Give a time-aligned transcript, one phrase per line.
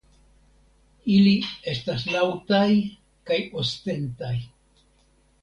[1.17, 1.33] Ili
[1.73, 2.65] estas laŭtaj
[3.31, 4.35] kaj ostentaj.